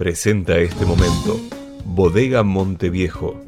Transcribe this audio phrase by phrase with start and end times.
[0.00, 1.38] Presenta este momento
[1.84, 3.38] Bodega Monteviejo.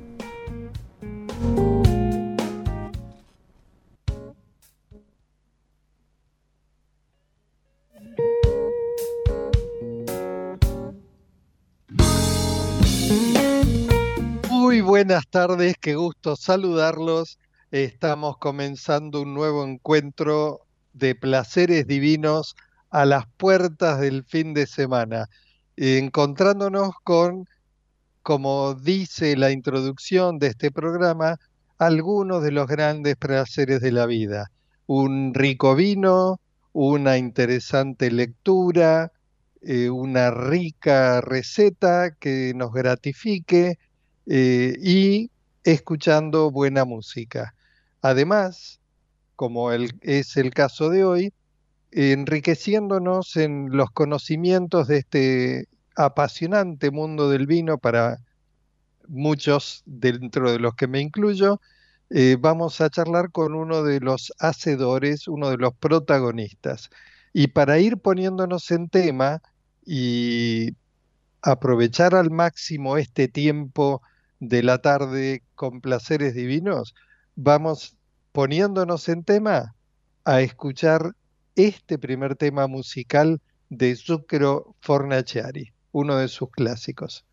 [14.50, 17.38] Muy buenas tardes, qué gusto saludarlos.
[17.70, 22.56] Estamos comenzando un nuevo encuentro de placeres divinos
[22.90, 25.30] a las puertas del fin de semana
[25.76, 27.46] encontrándonos con,
[28.22, 31.38] como dice la introducción de este programa,
[31.78, 34.50] algunos de los grandes placeres de la vida.
[34.86, 36.40] Un rico vino,
[36.72, 39.12] una interesante lectura,
[39.62, 43.78] eh, una rica receta que nos gratifique
[44.26, 45.30] eh, y
[45.64, 47.54] escuchando buena música.
[48.00, 48.80] Además,
[49.36, 51.32] como es el caso de hoy,
[51.92, 58.18] enriqueciéndonos en los conocimientos de este apasionante mundo del vino para
[59.08, 61.60] muchos dentro de los que me incluyo,
[62.10, 66.90] eh, vamos a charlar con uno de los hacedores, uno de los protagonistas.
[67.32, 69.42] Y para ir poniéndonos en tema
[69.84, 70.76] y
[71.42, 74.02] aprovechar al máximo este tiempo
[74.40, 76.94] de la tarde con placeres divinos,
[77.34, 77.96] vamos
[78.32, 79.74] poniéndonos en tema
[80.24, 81.14] a escuchar
[81.54, 87.26] este primer tema musical de Zucchero Fornaciari, uno de sus clásicos.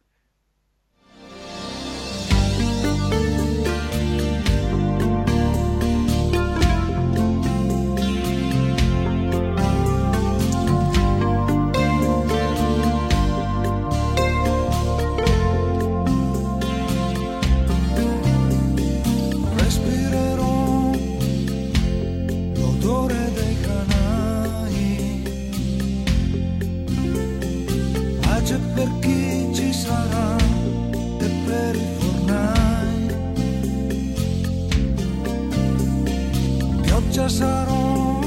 [37.30, 38.26] sarong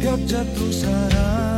[0.00, 1.49] Tiap jatuh sarang.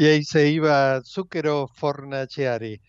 [0.00, 2.80] Y ahí se iba Zucchero Fornaciari.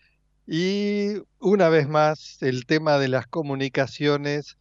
[0.46, 1.08] Y
[1.40, 4.56] una vez más, el tema de las comunicaciones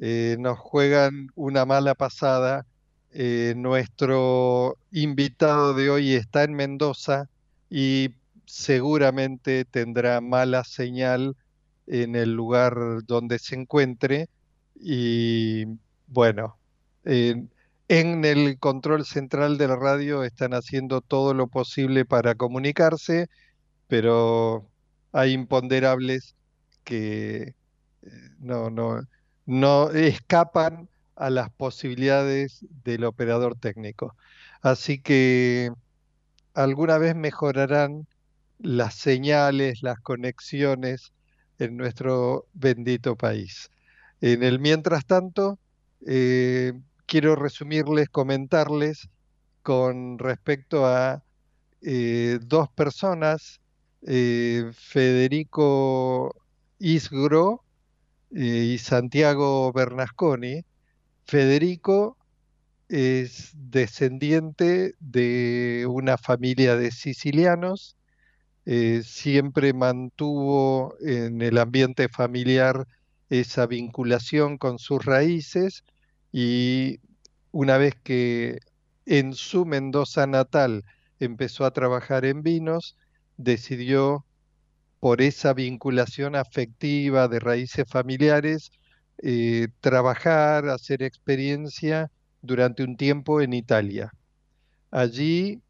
[0.00, 2.66] eh, nos juegan una mala pasada.
[3.10, 7.30] Eh, nuestro invitado de hoy está en Mendoza
[7.70, 8.10] y
[8.44, 11.34] seguramente tendrá mala señal
[11.86, 12.76] en el lugar
[13.06, 14.28] donde se encuentre.
[14.78, 15.64] Y
[16.08, 16.58] bueno,
[17.06, 17.46] eh,
[17.88, 23.28] en el control central de la radio están haciendo todo lo posible para comunicarse,
[23.88, 24.68] pero
[25.12, 26.34] hay imponderables
[26.84, 27.54] que
[28.02, 29.00] eh, no, no,
[29.46, 34.16] no escapan a las posibilidades del operador técnico.
[34.62, 35.70] Así que
[36.54, 38.06] alguna vez mejorarán
[38.58, 41.12] las señales, las conexiones
[41.58, 43.70] en nuestro bendito país.
[44.20, 45.58] En el mientras tanto,
[46.06, 46.72] eh,
[47.06, 49.08] quiero resumirles, comentarles
[49.62, 51.22] con respecto a
[51.82, 53.60] eh, dos personas,
[54.06, 56.34] eh, Federico
[56.78, 57.62] Isgro
[58.30, 60.64] y Santiago Bernasconi.
[61.24, 62.16] Federico
[62.88, 67.96] es descendiente de una familia de sicilianos,
[68.66, 72.86] eh, siempre mantuvo en el ambiente familiar
[73.30, 75.84] esa vinculación con sus raíces
[76.36, 76.98] y
[77.52, 78.58] una vez que
[79.06, 80.84] en su Mendoza natal
[81.20, 82.96] empezó a trabajar en vinos,
[83.36, 84.26] decidió
[84.98, 88.72] por esa vinculación afectiva de raíces familiares,
[89.22, 92.10] eh, trabajar, hacer experiencia
[92.42, 94.10] durante un tiempo en Italia.
[94.90, 95.62] Allí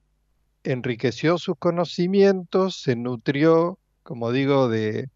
[0.62, 5.10] enriqueció sus conocimientos, se nutrió, como digo, de,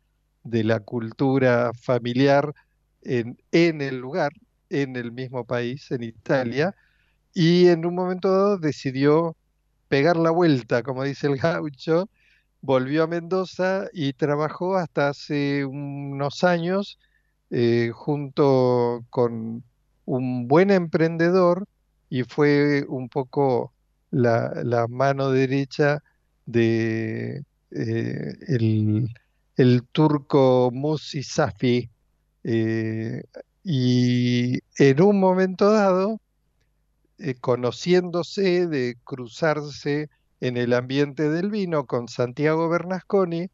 [0.44, 2.52] la cultura familiar
[3.00, 3.38] en,
[3.80, 4.32] el lugar,
[4.70, 6.74] en el mismo país, en Italia,
[7.34, 9.36] y en un momento dado decidió
[9.88, 12.08] pegar la vuelta, como dice el gaucho,
[12.60, 16.98] volvió a Mendoza y trabajó hasta hace unos años
[17.50, 19.64] eh, junto con
[20.04, 21.66] un buen emprendedor
[22.10, 23.72] y fue un poco
[24.10, 26.02] la, mano derecha
[26.46, 29.08] de eh, el,
[29.56, 31.90] el, turco Musi Safi.
[32.44, 33.22] Eh,
[33.70, 36.22] y en un momento dado,
[37.18, 40.08] eh, conociéndose de cruzarse
[40.40, 43.50] en el ambiente del vino con Santiago Bernasconi,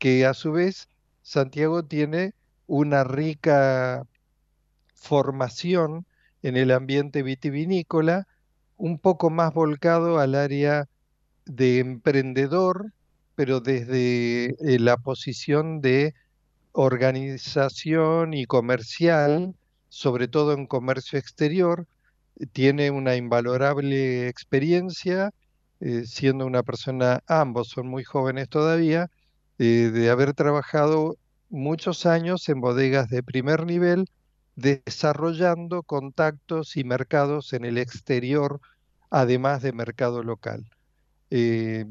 [0.00, 0.88] que a su vez
[1.22, 2.34] Santiago tiene
[2.66, 4.04] una rica
[4.92, 6.04] formación
[6.42, 8.26] en el ambiente vitivinícola,
[8.76, 10.88] un poco más volcado al área
[11.46, 12.92] de emprendedor,
[13.36, 16.12] pero desde eh, la posición de
[16.74, 19.54] organización y comercial,
[19.88, 21.86] sobre todo en comercio exterior,
[22.52, 25.30] tiene una invalorable experiencia,
[25.80, 29.10] eh, siendo una persona, ambos son muy jóvenes todavía,
[29.58, 31.16] eh, de haber trabajado
[31.48, 34.10] muchos años en bodegas de primer nivel,
[34.56, 38.60] desarrollando contactos y mercados en el exterior,
[39.10, 40.64] además de mercado local.
[41.30, 41.86] Eh,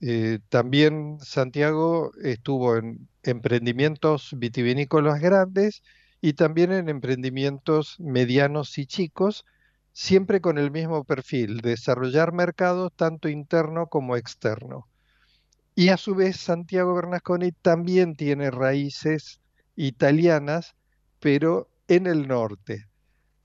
[0.00, 5.82] eh, también Santiago estuvo en emprendimientos vitivinícolas grandes
[6.20, 9.44] y también en emprendimientos medianos y chicos,
[9.92, 14.88] siempre con el mismo perfil, desarrollar mercados tanto interno como externo.
[15.74, 19.40] Y a su vez Santiago Bernasconi también tiene raíces
[19.76, 20.74] italianas,
[21.20, 22.86] pero en el norte.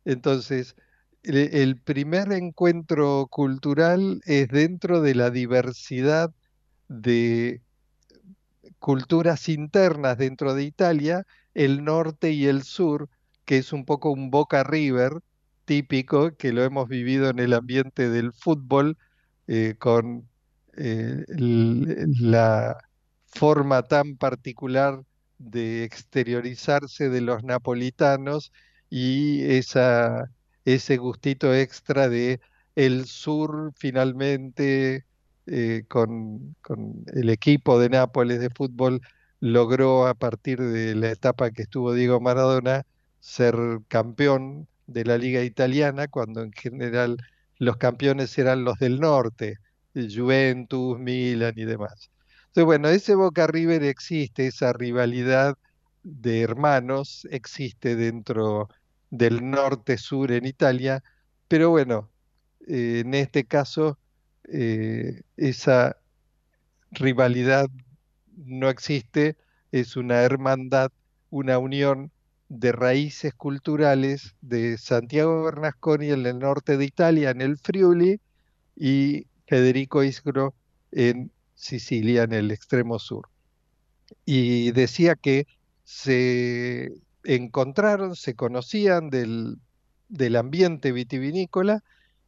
[0.05, 0.75] Entonces,
[1.24, 6.33] el primer encuentro cultural es dentro de la diversidad
[7.01, 7.62] de
[8.79, 13.09] culturas internas dentro de Italia, el norte y el sur,
[13.45, 15.21] que es un poco un Boca River
[15.65, 18.97] típico, que lo hemos vivido en el ambiente del fútbol,
[19.47, 20.27] eh, con
[20.77, 22.77] eh, la
[23.25, 25.01] forma tan particular
[25.38, 28.51] de exteriorizarse de los napolitanos
[28.89, 32.39] y ese gustito extra de
[32.75, 35.05] el sur finalmente
[35.45, 36.55] eh, con,
[37.13, 39.01] el equipo de Nápoles de fútbol
[39.39, 42.85] logró a partir de la etapa que estuvo Diego Maradona
[43.19, 43.55] ser
[43.88, 47.17] campeón de la liga italiana, cuando en general
[47.57, 49.57] los campeones eran los del norte,
[49.93, 52.09] Juventus, Milan y demás.
[52.47, 55.57] Entonces, bueno, ese Boca River existe, esa rivalidad
[56.03, 58.69] de hermanos existe dentro
[59.09, 61.03] del norte-sur en Italia,
[61.47, 62.09] pero bueno,
[62.67, 63.97] eh, en este caso
[64.51, 65.97] eh, esa
[66.91, 67.69] rivalidad
[68.35, 69.38] no existe,
[69.71, 70.91] es una hermandad,
[71.29, 72.12] una unión
[72.50, 78.19] de raíces culturales de Santiago Bernasconi en el norte de Italia, en el Friuli,
[78.75, 80.53] y Federico Isgro
[80.91, 83.29] en Sicilia, en el extremo sur.
[84.25, 85.47] Y decía que
[85.83, 86.91] se
[87.23, 89.57] encontraron, se conocían del,
[90.09, 91.83] del ambiente vitivinícola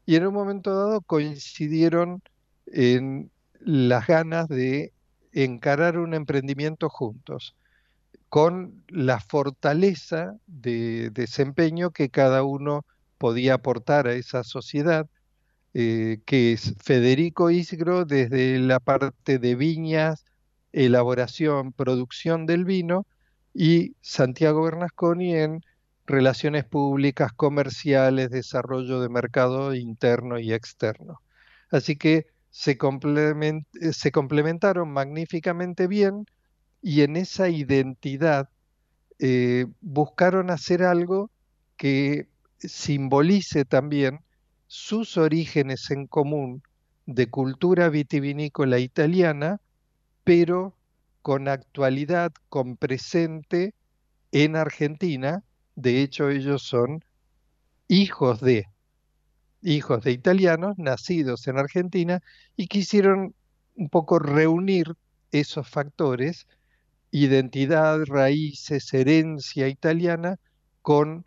[0.05, 2.21] y en un momento dado coincidieron
[2.67, 4.93] en las ganas de
[5.31, 7.55] encarar un emprendimiento juntos,
[8.29, 12.85] con la fortaleza de desempeño que cada uno
[13.17, 15.07] podía aportar a esa sociedad,
[15.73, 20.25] eh, que es Federico Isgro desde la parte de viñas,
[20.71, 23.05] elaboración, producción del vino,
[23.53, 25.63] y Santiago Bernasconi en
[26.05, 31.21] relaciones públicas, comerciales, desarrollo de mercado interno y externo.
[31.71, 36.25] Así que se, eh, complementaron magníficamente bien
[36.81, 38.49] y en esa identidad
[39.19, 41.31] eh, buscaron hacer algo
[41.77, 42.27] que
[42.59, 44.19] simbolice también
[44.67, 46.63] sus orígenes en común
[47.05, 49.61] de cultura vitivinícola italiana,
[50.23, 50.75] pero
[51.21, 53.73] con actualidad, con presente
[54.31, 55.43] en Argentina.
[55.75, 57.03] De hecho, ellos son
[57.87, 58.65] hijos de
[59.61, 62.21] hijos de italianos nacidos en Argentina
[62.55, 63.33] y quisieron
[63.75, 64.95] un poco reunir
[65.31, 66.47] esos factores,
[67.11, 70.37] identidad, raíces, herencia italiana,
[70.81, 71.25] con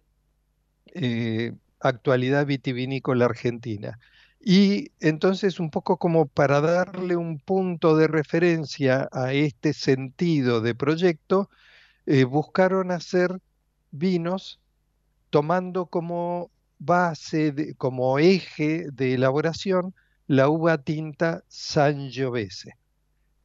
[0.95, 3.99] eh, actualidad vitivinícola argentina.
[4.41, 10.75] Y entonces un poco como para darle un punto de referencia a este sentido de
[10.75, 11.51] proyecto,
[12.07, 13.41] eh, buscaron hacer
[13.91, 14.61] vinos
[15.31, 19.95] tomando como base, como eje de elaboración,
[20.27, 22.75] la uva tinta Sangiovese.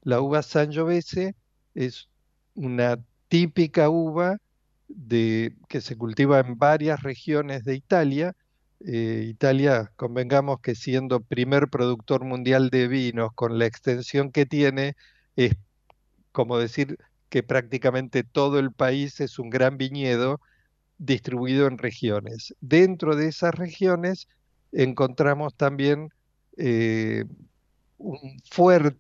[0.04, 1.36] La uva Sangiovese
[1.76, 2.10] es
[2.56, 4.38] una típica uva
[4.88, 8.36] de, que se cultiva en varias regiones de Italia.
[8.86, 14.96] Eh, Italia, convengamos que siendo primer productor mundial de vinos, con la extensión que tiene,
[15.36, 15.56] es
[16.32, 16.98] como decir
[17.34, 20.40] que prácticamente todo el país es un gran viñedo
[21.00, 22.54] distribuido en regiones.
[22.62, 24.28] Dentro de esas regiones
[24.72, 26.10] encontramos también
[26.58, 27.26] eh,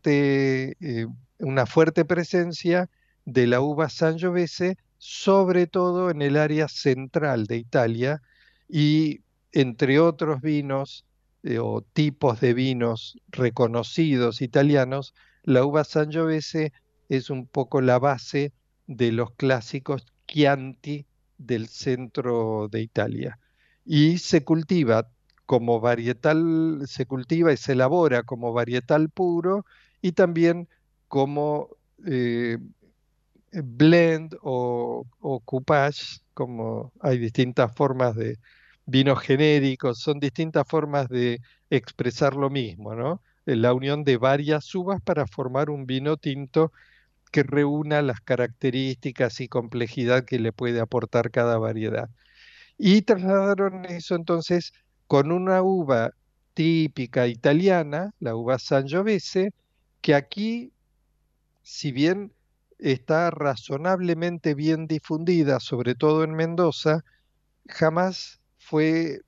[0.06, 2.90] eh, una fuerte presencia
[3.26, 8.24] de la uva Sangiovese, sobre todo en el área central de Italia
[8.68, 9.22] y
[9.52, 11.06] entre otros vinos
[11.44, 15.14] eh, o tipos de vinos reconocidos italianos,
[15.44, 16.74] la uva Sangiovese
[17.18, 18.54] es un poco la base
[18.88, 21.06] de los clásicos Chianti
[21.38, 23.40] del centro de Italia.
[23.86, 25.10] Y se cultiva
[25.46, 29.66] como varietal, se cultiva y se elabora como varietal puro
[30.02, 30.70] y también
[31.08, 31.70] como
[32.06, 32.58] eh,
[33.52, 38.40] blend o, o, coupage, como hay distintas formas de
[38.86, 41.40] vinos genéricos, son distintas formas de
[41.70, 43.22] expresar lo mismo, ¿no?
[43.46, 46.72] La unión de varias uvas para formar un vino tinto
[47.34, 52.10] que reúna las características y complejidad que le puede aportar cada variedad.
[52.78, 54.72] Y trasladaron eso entonces
[55.08, 56.12] con una uva
[56.54, 59.52] típica italiana, la uva Sangiovese,
[60.02, 60.74] que aquí,
[61.64, 62.32] si bien
[62.78, 67.04] está razonablemente bien difundida, sobre todo en Mendoza,
[67.68, 69.22] jamás fue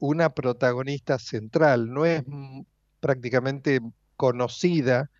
[0.00, 2.24] una protagonista central, no es
[2.98, 3.80] prácticamente
[4.16, 5.10] conocida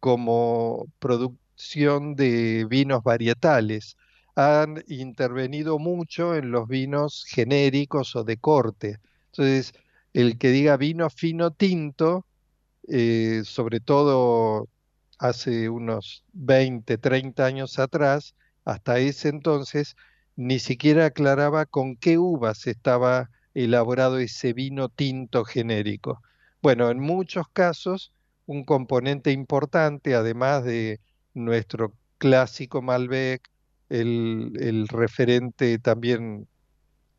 [0.00, 1.49] como producto
[2.16, 3.96] de vinos varietales.
[4.34, 8.98] Han intervenido mucho en los vinos genéricos o de corte.
[9.26, 9.72] Entonces,
[10.14, 12.26] el que diga vino fino tinto,
[12.88, 14.68] eh, sobre todo
[15.18, 19.96] hace unos 20, 30 años atrás, hasta ese entonces,
[20.36, 26.22] ni siquiera aclaraba con qué uvas estaba elaborado ese vino tinto genérico.
[26.62, 28.12] Bueno, en muchos casos,
[28.46, 31.00] un componente importante, además de
[31.34, 33.50] nuestro clásico Malbec,
[33.88, 36.46] el, referente también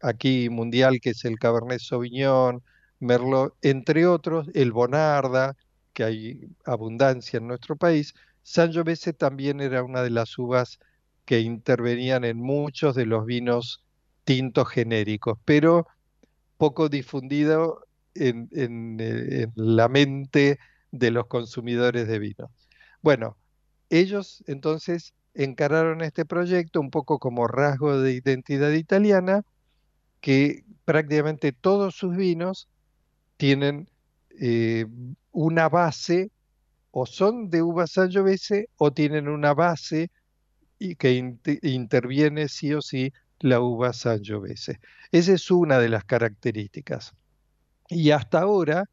[0.01, 2.63] aquí mundial que es el Cabernet Sauvignon,
[2.99, 5.55] Merlot, entre otros, el Bonarda,
[5.93, 8.13] que hay abundancia en nuestro país.
[8.43, 10.79] Sangiovese también era una de las uvas
[11.25, 13.83] que intervenían en muchos de los vinos
[14.23, 15.87] tintos genéricos, pero
[16.57, 20.59] poco difundido en, en la mente
[20.91, 22.51] de los consumidores de vino.
[23.01, 23.37] Bueno,
[23.91, 29.43] ellos entonces encararon este proyecto un poco como rasgo de identidad italiana,
[30.21, 32.67] que prácticamente todos sus vinos
[33.37, 33.89] tienen
[34.39, 34.85] eh,
[35.31, 36.31] una base,
[36.91, 40.09] o son de uva sangiovese, o tienen una base
[40.79, 41.13] y que
[41.61, 44.79] interviene sí o sí la uva sangiovese.
[45.11, 47.13] Esa es una de las características.
[47.89, 48.89] Y hasta ahora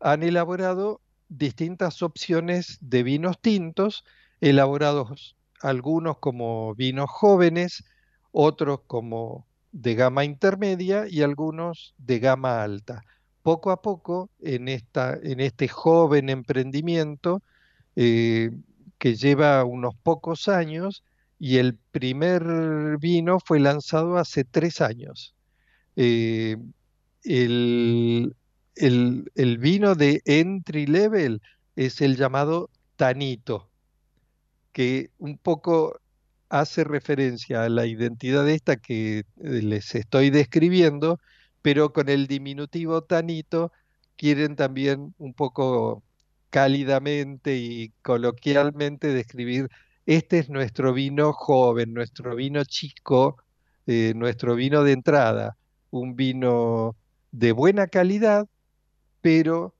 [0.00, 4.04] han elaborado distintas opciones de vinos tintos,
[4.40, 7.84] elaborados algunos como vinos jóvenes,
[8.32, 13.02] otros como de gama intermedia y algunos de gama alta.
[13.42, 17.42] Poco a poco, en, esta, en este joven emprendimiento
[17.96, 18.50] eh,
[18.98, 21.02] que lleva unos pocos años,
[21.38, 22.42] y el primer
[22.98, 25.34] vino fue lanzado hace tres años.
[25.96, 26.56] Eh,
[27.22, 28.34] el,
[28.74, 31.40] el, vino de entry level
[31.76, 33.67] es el llamado Tanito,
[34.78, 36.00] que un poco
[36.50, 41.18] hace referencia a la identidad esta que eh, les estoy describiendo,
[41.62, 43.72] pero con el diminutivo Tanito
[44.16, 46.04] quieren también un poco
[46.50, 49.68] cálidamente y coloquialmente describir,
[50.06, 53.36] este es nuestro vino joven, nuestro vino chico,
[53.88, 55.56] eh, nuestro vino de entrada,
[55.90, 56.94] un vino
[57.32, 58.46] de buena calidad,
[59.22, 59.74] pero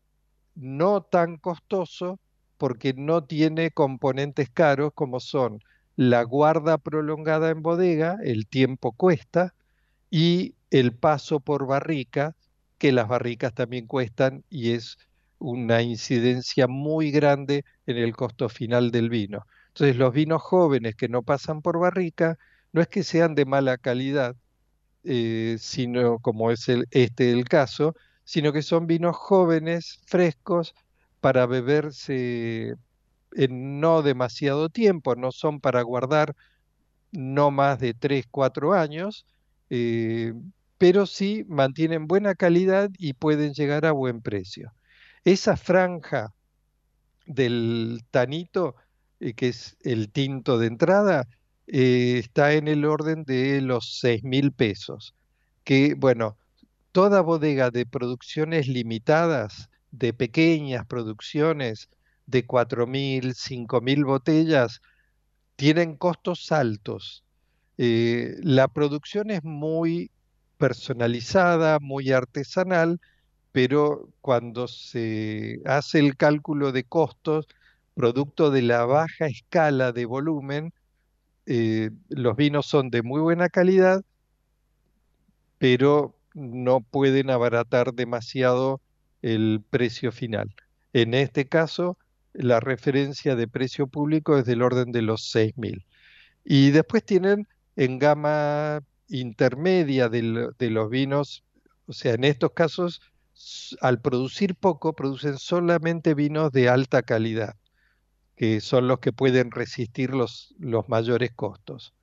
[0.56, 2.18] no tan costoso
[2.58, 5.60] porque no tiene componentes caros como son
[5.96, 9.54] la guarda prolongada en bodega, el tiempo cuesta,
[10.10, 12.36] y el paso por barrica,
[12.78, 14.98] que las barricas también cuestan y es
[15.38, 19.46] una incidencia muy grande en el costo final del vino.
[19.68, 22.38] Entonces los vinos jóvenes que no pasan por barrica
[22.72, 24.36] no es que sean de mala calidad,
[25.04, 27.94] eh, sino como es este el caso,
[28.24, 30.74] sino que son vinos jóvenes, frescos,
[31.20, 32.74] para beberse
[33.32, 36.34] en no demasiado tiempo, no son para guardar
[37.12, 39.26] no más de 3, 4 años,
[39.70, 40.34] eh,
[40.78, 44.72] pero sí mantienen buena calidad y pueden llegar a buen precio.
[45.24, 46.32] Esa franja
[47.26, 48.76] del tanito,
[49.20, 51.28] eh, que es el tinto de entrada,
[51.66, 55.14] eh, está en el orden de los 6 mil pesos,
[55.64, 56.38] que bueno,
[56.92, 61.88] toda bodega de producciones limitadas, de pequeñas producciones,
[62.26, 64.82] de 4.000, 5.000 botellas,
[65.56, 67.24] tienen costos altos.
[67.78, 70.10] Eh, la producción es muy
[70.58, 73.00] personalizada, muy artesanal,
[73.52, 77.48] pero cuando se hace el cálculo de costos,
[77.94, 80.72] producto de la baja escala de volumen,
[81.46, 84.04] eh, los vinos son de muy buena calidad,
[85.58, 88.80] pero no pueden abaratar demasiado
[89.22, 90.54] el precio final.
[90.92, 91.98] En este caso,
[92.32, 95.84] la referencia de precio público es del orden de los 6.000.
[96.44, 101.44] Y después tienen en gama intermedia de, los vinos,
[101.86, 103.00] o sea, en estos casos,
[103.80, 107.56] al producir poco, producen solamente vinos de alta calidad,
[108.36, 111.94] que son los que pueden resistir los, los mayores costos.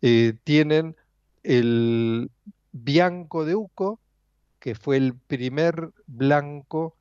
[0.00, 0.96] Eh, tienen
[1.42, 2.30] el
[2.72, 4.00] Bianco de Uco,
[4.62, 6.96] que fue el primer blanco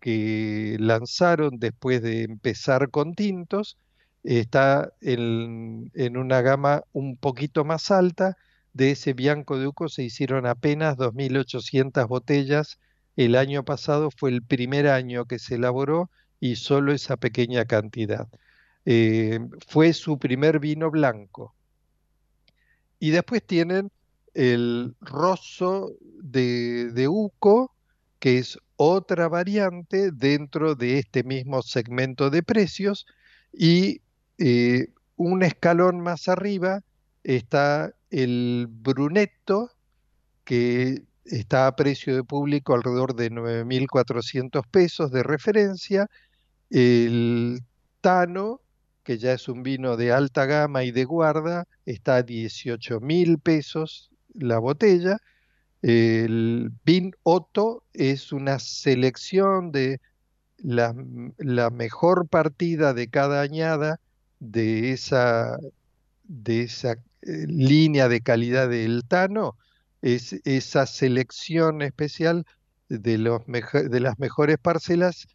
[0.00, 3.76] que lanzaron después de empezar con tintos,
[4.24, 8.38] está en, una gama un poquito más alta.
[8.72, 12.78] De ese Bianco de Uco se hicieron apenas 2.800 botellas.
[13.16, 18.26] El año pasado fue el primer año que se elaboró y solo esa pequeña cantidad.
[18.86, 21.54] Eh, fue su primer vino blanco.
[22.98, 23.90] Y después tienen
[24.34, 25.92] el rosso
[26.22, 27.74] de, Uco,
[28.18, 33.06] que es otra variante dentro de este mismo segmento de precios,
[33.52, 34.00] y
[34.38, 36.80] eh, un escalón más arriba
[37.24, 39.70] está el Brunetto,
[40.44, 46.08] que está a precio de público alrededor de 9.400 pesos de referencia,
[46.70, 47.60] el
[48.00, 48.60] Tano,
[49.04, 54.11] que ya es un vino de alta gama y de guarda, está a 18.000 pesos
[54.34, 55.18] la botella.
[55.82, 60.00] El Vin Otto es una selección de
[60.58, 60.92] la,
[61.70, 64.00] mejor partida de cada añada
[64.38, 65.58] de esa,
[66.24, 66.92] de esa
[67.22, 69.56] eh, línea de calidad del Tano,
[70.02, 72.46] es esa selección especial
[72.88, 75.26] de, los de las mejores parcelas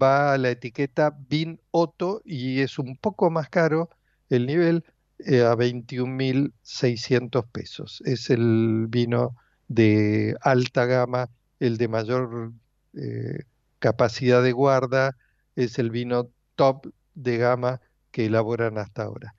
[0.00, 3.88] va a la etiqueta Vin Otto y es un poco más caro
[4.28, 4.84] el nivel,
[5.18, 8.02] eh, a 21.600 pesos.
[8.04, 9.36] Es el vino
[9.68, 11.28] de alta gama,
[11.60, 12.52] el de mayor
[12.94, 13.42] eh,
[13.78, 15.16] capacidad de guarda,
[15.56, 19.34] es el vino top de gama que elaboran hasta ahora.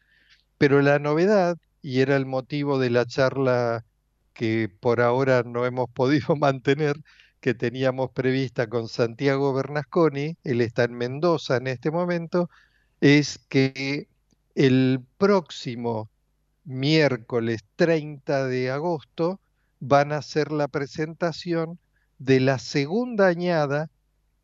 [0.58, 3.86] Pero la novedad, y era el motivo de la charla
[4.34, 6.98] que por ahora no hemos podido mantener,
[7.42, 12.50] que teníamos prevista con Santiago Bernasconi, él está en Mendoza en este momento,
[13.02, 14.10] es que
[14.56, 16.10] el próximo
[16.66, 19.40] miércoles 30 de agosto
[19.80, 21.80] van a hacer la presentación
[22.18, 23.90] de la segunda añada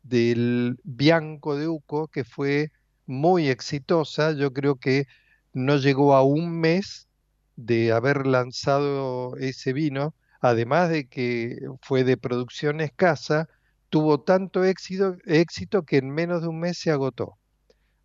[0.02, 2.72] del Bianco de Uco, que fue
[3.06, 4.32] muy exitosa.
[4.32, 5.06] Yo creo que
[5.52, 7.08] no llegó a un mes
[7.56, 13.48] de haber lanzado ese vino, además de que fue de producción escasa,
[13.88, 17.36] tuvo tanto éxito, éxito que en menos de un mes se agotó.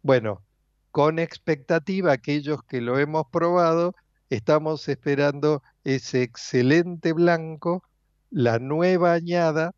[0.03, 0.41] Bueno,
[0.91, 3.95] con expectativa, aquellos que lo hemos probado,
[4.29, 7.83] estamos esperando ese excelente blanco,
[8.29, 9.73] la nueva añada,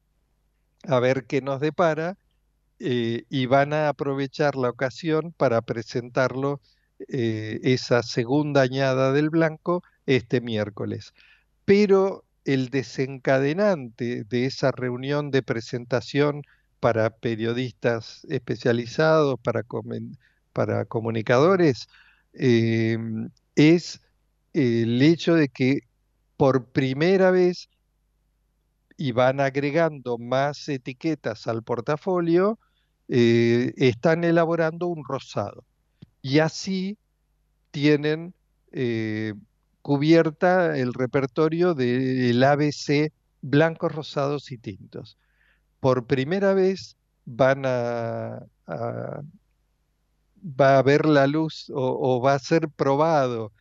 [0.87, 2.17] a ver qué nos depara,
[2.79, 6.59] eh, y van a aprovechar la ocasión para presentarlo,
[7.07, 11.13] eh, esa segunda añada del blanco, este miércoles.
[11.65, 16.43] Pero el desencadenante de esa reunión de presentación
[16.79, 19.63] para periodistas especializados, para,
[20.53, 21.87] para comunicadores,
[22.33, 24.01] em, es
[24.53, 25.81] el hecho de que
[26.37, 27.69] por primera vez
[28.97, 32.59] y van agregando más etiquetas al portafolio,
[33.07, 35.65] eh, están elaborando un rosado.
[36.21, 36.97] Y así
[37.71, 38.33] tienen
[38.71, 39.33] eh,
[39.81, 43.11] cubierta el repertorio del ABC
[43.41, 45.17] blancos, rosados y tintos.
[45.79, 48.45] Por primera vez van a,
[50.43, 53.51] va a ver la luz o, va a ser probado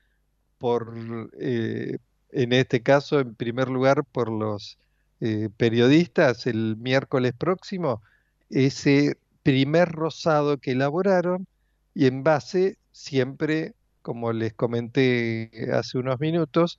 [0.58, 0.94] por,
[1.38, 1.98] eh,
[2.30, 4.78] en este caso, en primer lugar, por los
[5.20, 8.02] eh, periodistas el miércoles próximo,
[8.50, 11.46] ese primer rosado que elaboraron
[11.94, 16.78] y en base siempre como les comenté hace unos minutos,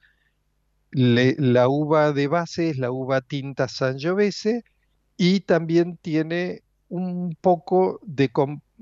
[0.92, 4.64] la uva de base es la uva tinta Sangiovese
[5.18, 8.30] y también tiene un poco de,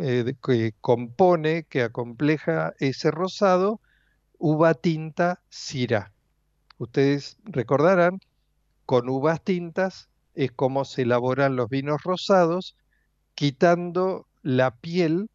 [0.02, 3.80] eh, que compone, que acompleja ese rosado,
[4.40, 6.12] uva tinta Syrah.
[6.78, 8.20] Ustedes recordarán,
[8.86, 12.76] con uvas tintas es como se elaboran los vinos rosados,
[13.36, 15.30] quitando la piel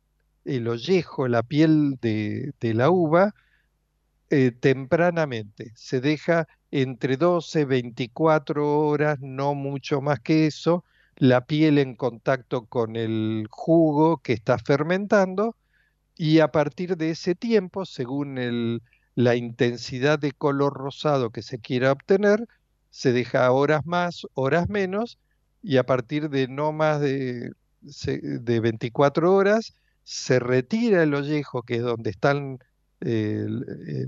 [0.47, 3.35] el ollejo, la piel de, la uva,
[4.31, 5.73] eh, tempranamente.
[5.75, 10.85] Se deja entre 12 y 24 horas, no mucho más que eso,
[11.17, 15.57] la piel en contacto con el jugo que está fermentando
[16.17, 18.81] y a partir de ese tiempo, según
[19.15, 22.47] la intensidad de color rosado que se quiera obtener,
[22.91, 25.19] se deja horas más, horas menos
[25.63, 27.51] y a partir de no más de,
[27.81, 29.75] de 24 horas
[30.05, 32.61] se retira el ollejo, que es donde están
[33.01, 33.45] eh,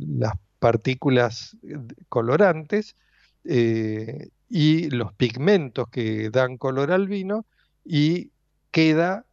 [0.01, 1.77] las partículas eh,
[2.09, 2.97] colorantes
[3.45, 7.45] eh, y los pigmentos que dan color al vino,
[7.85, 8.33] y
[8.71, 9.25] queda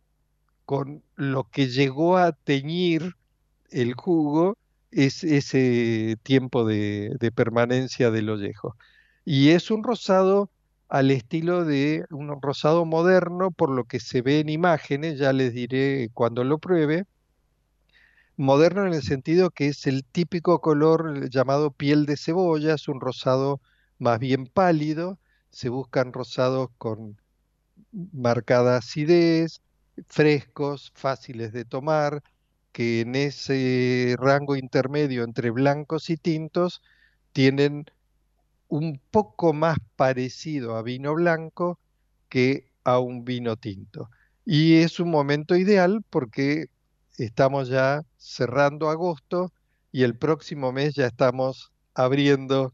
[0.65, 3.15] con lo que llegó a teñir
[3.69, 4.57] el jugo
[4.91, 8.75] es ese tiempo de, permanencia del ollejo.
[9.25, 10.49] Y es un rosado
[10.87, 15.53] al estilo de un rosado moderno, por lo que se ve en imágenes, ya les
[15.53, 17.05] diré cuando lo pruebe.
[18.37, 23.01] Moderno en el sentido que es el típico color llamado piel de cebolla, es un
[23.01, 23.61] rosado
[23.99, 27.17] más bien pálido, se buscan rosados con
[27.91, 29.61] marcada acidez,
[30.07, 32.23] frescos, fáciles de tomar,
[32.71, 36.81] que en ese rango intermedio entre blancos y tintos
[37.31, 37.85] tienen
[38.67, 41.79] un poco más parecido a vino blanco
[42.29, 44.09] que a un vino tinto.
[44.45, 46.67] Y es un momento ideal porque
[47.17, 49.53] estamos ya cerrando agosto
[49.91, 52.73] y el próximo mes ya estamos abriendo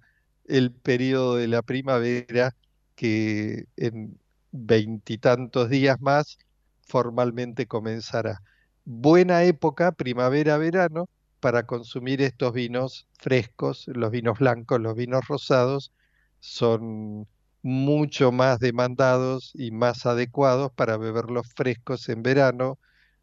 [0.51, 2.55] el periodo de la primavera
[2.95, 4.19] que en
[4.51, 6.37] veintitantos días más
[6.81, 8.41] formalmente comenzará.
[8.83, 11.09] Buena época, primavera-verano,
[11.39, 15.93] para consumir estos vinos frescos, los vinos blancos, los vinos rosados,
[16.41, 17.27] son
[17.63, 22.77] mucho más demandados y más adecuados para beberlos frescos en verano.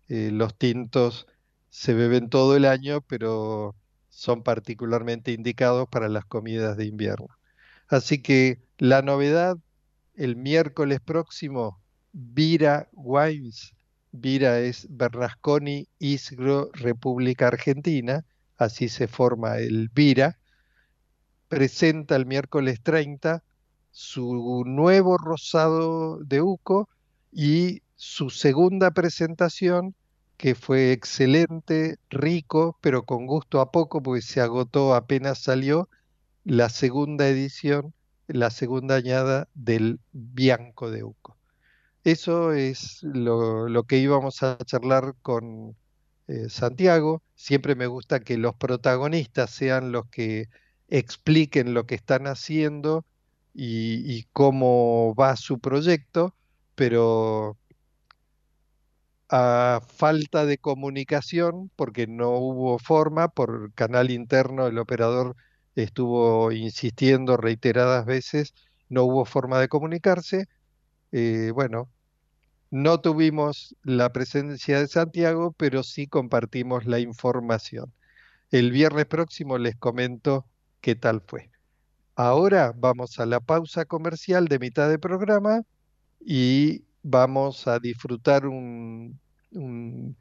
[0.08, 1.26] Eh, los tintos
[1.68, 3.74] se beben todo el año, pero
[4.18, 7.28] son particularmente indicados para las comidas de invierno.
[7.86, 9.58] Así que la novedad,
[10.16, 11.80] el miércoles próximo,
[12.12, 13.74] Vira Wines.
[14.10, 18.24] Vira es Bernasconi Isgro República Argentina,
[18.56, 20.40] así se forma el Vira,
[21.46, 23.44] presenta el miércoles 30
[23.92, 26.88] su nuevo rosado de Uco
[27.30, 29.94] y su segunda presentación,
[30.38, 35.90] que fue excelente, rico, pero con gusto a poco, porque se agotó apenas salió,
[36.44, 37.92] la segunda edición,
[38.28, 41.36] la segunda añada del Bianco de Uco.
[42.04, 45.76] Eso es lo, que íbamos a charlar con
[46.28, 47.22] eh, Santiago.
[47.34, 50.48] Siempre me gusta que los protagonistas sean los que
[50.88, 53.04] expliquen lo que están haciendo
[53.54, 56.34] y, cómo va su proyecto,
[56.76, 57.56] pero
[59.30, 65.36] a falta de comunicación, porque no hubo forma, por canal interno el operador
[65.74, 68.54] estuvo insistiendo reiteradas veces,
[68.88, 70.46] no hubo forma de comunicarse.
[71.12, 71.90] Eh, bueno,
[72.70, 77.92] no tuvimos la presencia de Santiago, pero sí compartimos la información.
[78.50, 80.46] El viernes próximo les comento
[80.80, 81.50] qué tal fue.
[82.16, 85.62] Ahora vamos a la pausa comercial de mitad de programa
[86.20, 89.18] y vamos a disfrutar un,
[89.50, 90.16] un,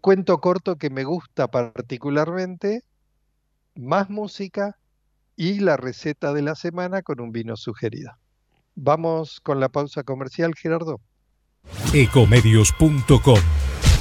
[0.00, 2.84] cuento corto que me gusta particularmente,
[3.74, 4.76] más música
[5.36, 8.12] y la receta de la semana con un vino sugerido.
[8.74, 11.00] Vamos con la pausa comercial, Gerardo.
[11.94, 13.38] Ecomedios.com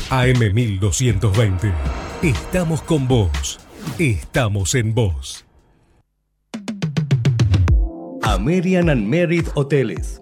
[0.10, 1.74] AM1220.
[2.22, 3.60] Estamos con vos.
[3.98, 5.46] Estamos en vos.
[8.24, 10.22] American and Merit Hoteles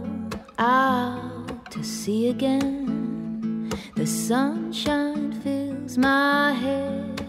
[0.61, 3.71] to see again.
[3.95, 7.27] The sunshine fills my head,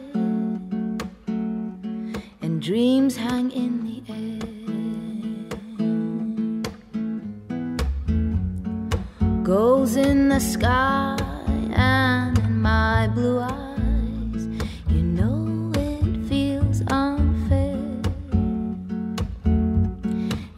[2.43, 4.39] and dreams hang in the air.
[9.43, 11.17] Goals in the sky
[11.75, 14.47] and in my blue eyes,
[14.89, 17.79] you know it feels unfair.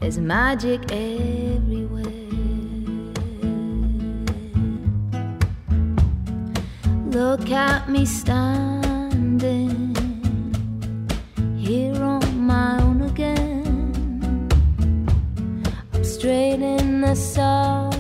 [0.01, 1.84] There's magic everywhere.
[7.15, 9.95] Look at me standing
[11.57, 14.49] here on my own again.
[15.93, 17.94] I'm straight in the sunshine.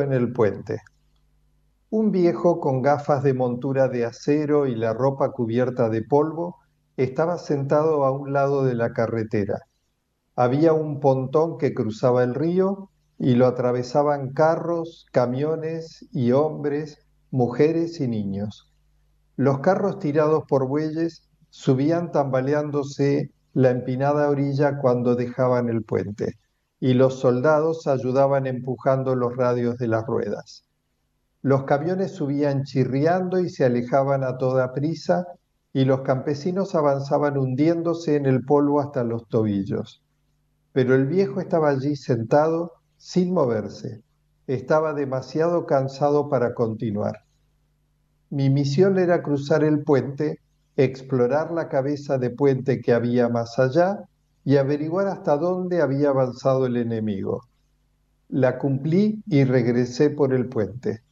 [0.00, 0.80] En el puente.
[1.90, 6.56] Un viejo con gafas de montura de acero y la ropa cubierta de polvo
[6.96, 9.58] estaba sentado a un lado de la carretera.
[10.34, 18.00] Había un pontón que cruzaba el río y lo atravesaban carros, camiones y hombres, mujeres
[18.00, 18.72] y niños.
[19.36, 26.38] Los carros tirados por bueyes subían tambaleándose la empinada orilla cuando dejaban el puente,
[26.82, 30.64] y los soldados ayudaban empujando los radios de las ruedas.
[31.40, 35.28] Los camiones subían chirriando y se alejaban a toda prisa,
[35.72, 40.02] y los campesinos avanzaban hundiéndose en el polvo hasta los tobillos.
[40.72, 44.02] Pero el viejo estaba allí sentado sin moverse.
[44.48, 47.20] Estaba demasiado cansado para continuar.
[48.28, 50.40] Mi misión era cruzar el puente,
[50.74, 54.08] explorar la cabeza de puente que había más allá
[54.44, 57.42] y averiguar hasta dónde había avanzado el enemigo.
[58.28, 61.02] La cumplí y regresé por el puente.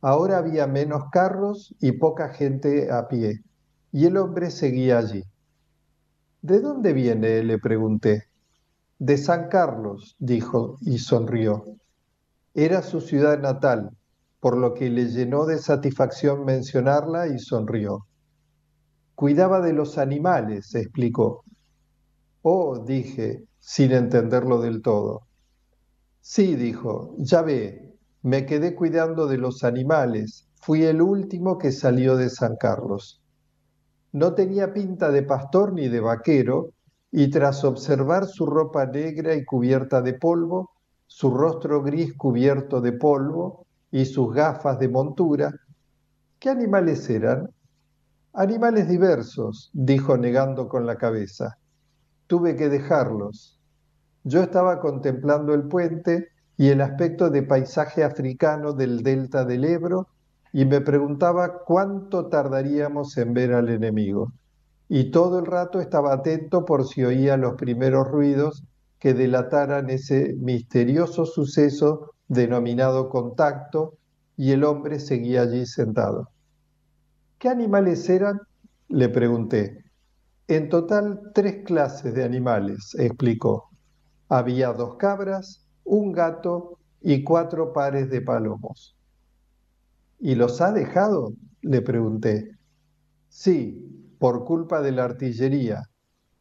[0.00, 3.42] Ahora había menos carros y poca gente a pie,
[3.92, 5.24] y el hombre seguía allí.
[6.42, 7.42] ¿De dónde viene?
[7.42, 8.24] le pregunté.
[8.98, 11.64] De San Carlos, dijo y sonrió.
[12.54, 13.90] Era su ciudad natal,
[14.40, 18.06] por lo que le llenó de satisfacción mencionarla y sonrió.
[19.14, 21.44] Cuidaba de los animales, explicó.
[22.42, 25.28] Oh, dije, sin entenderlo del todo.
[26.20, 32.16] Sí, dijo, ya ve, me quedé cuidando de los animales, fui el último que salió
[32.16, 33.22] de San Carlos.
[34.12, 36.70] No tenía pinta de pastor ni de vaquero,
[37.12, 40.70] y tras observar su ropa negra y cubierta de polvo,
[41.06, 45.52] su rostro gris cubierto de polvo y sus gafas de montura,
[46.38, 47.50] ¿qué animales eran?
[48.34, 51.59] Animales diversos, dijo negando con la cabeza.
[52.30, 53.58] Tuve que dejarlos.
[54.22, 60.06] Yo estaba contemplando el puente y el aspecto de paisaje africano del delta del Ebro
[60.52, 64.32] y me preguntaba cuánto tardaríamos en ver al enemigo.
[64.88, 68.62] Y todo el rato estaba atento por si oía los primeros ruidos
[69.00, 73.94] que delataran ese misterioso suceso denominado contacto
[74.36, 76.28] y el hombre seguía allí sentado.
[77.38, 78.38] ¿Qué animales eran?
[78.86, 79.89] Le pregunté.
[80.50, 83.70] En total, tres clases de animales, explicó.
[84.28, 88.96] Había dos cabras, un gato y cuatro pares de palomos.
[90.18, 91.34] ¿Y los ha dejado?
[91.62, 92.50] Le pregunté.
[93.28, 95.84] Sí, por culpa de la artillería.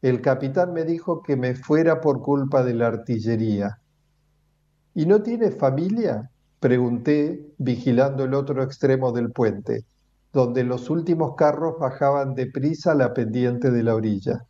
[0.01, 3.77] El capitán me dijo que me fuera por culpa de la artillería.
[4.95, 6.31] ¿Y no tiene familia?
[6.59, 9.85] Pregunté, vigilando el otro extremo del puente,
[10.31, 14.45] donde los últimos carros bajaban deprisa la pendiente de la orilla.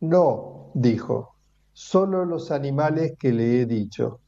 [0.00, 1.36] No, dijo,
[1.72, 4.20] solo los animales que le he dicho.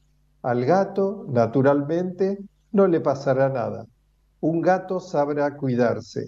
[0.42, 2.38] Al gato, naturalmente,
[2.72, 3.86] no le pasará nada.
[4.40, 6.26] Un gato sabrá cuidarse,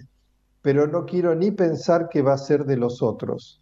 [0.61, 3.61] pero no quiero ni pensar que va a ser de los otros.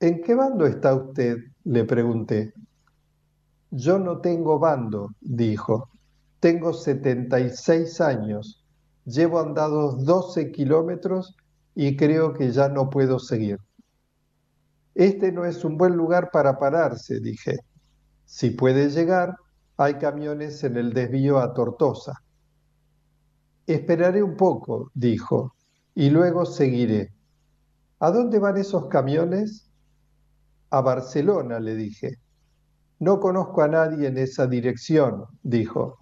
[0.00, 1.38] ¿En qué bando está usted?
[1.64, 2.54] le pregunté.
[3.70, 5.90] Yo no tengo bando, dijo.
[6.40, 8.64] Tengo 76 años.
[9.08, 11.34] Llevo andados 12 kilómetros
[11.74, 13.58] y creo que ya no puedo seguir.
[14.94, 17.56] Este no es un buen lugar para pararse, dije.
[18.26, 19.34] Si puede llegar,
[19.78, 22.22] hay camiones en el desvío a Tortosa.
[23.66, 25.54] Esperaré un poco, dijo,
[25.94, 27.10] y luego seguiré.
[28.00, 29.70] ¿A dónde van esos camiones?
[30.68, 32.18] A Barcelona, le dije.
[32.98, 35.96] No conozco a nadie en esa dirección, dijo,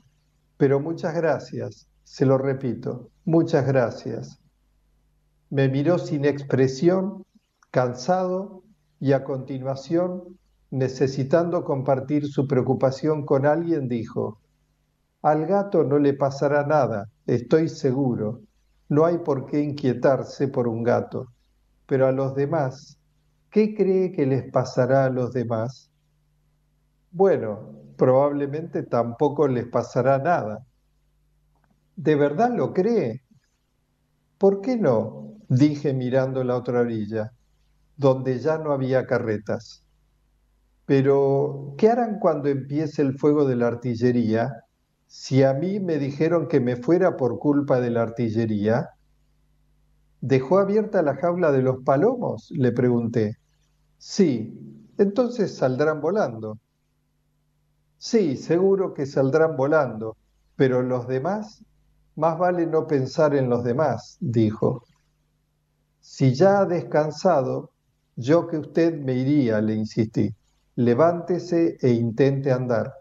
[0.56, 4.40] pero muchas gracias, se lo repito, muchas gracias.
[5.50, 7.24] Me miró sin expresión,
[7.72, 8.62] cansado,
[9.00, 10.38] y a continuación,
[10.70, 14.38] necesitando compartir su preocupación con alguien, dijo,
[15.20, 18.40] al gato no le pasará nada, estoy seguro.
[18.88, 21.26] no hay por qué inquietarse por un gato,
[21.86, 23.00] pero a los demás,
[23.50, 25.90] ¿qué cree que les pasará a los demás?
[27.10, 30.64] Bueno, probablemente tampoco les pasará nada.
[31.96, 33.22] ¿De verdad lo cree?
[34.38, 35.34] ¿Por qué no?
[35.48, 37.32] dije mirando la otra orilla,
[37.96, 39.84] donde ya no había carretas.
[40.84, 44.52] Pero, ¿qué harán cuando empiece el fuego de la artillería?
[45.06, 48.90] Si a mí me dijeron que me fuera por culpa de la artillería,
[50.20, 52.50] ¿dejó abierta la jaula de los palomos?
[52.50, 53.36] Le pregunté.
[53.98, 54.52] Sí,
[54.98, 56.58] entonces saldrán volando.
[57.98, 60.16] Sí, seguro que saldrán volando,
[60.56, 61.64] pero los demás,
[62.16, 64.84] más vale no pensar en los demás, dijo.
[66.00, 67.72] Si ya ha descansado,
[68.16, 70.34] yo que usted me iría, le insistí.
[70.76, 72.92] Levántese e intente andar.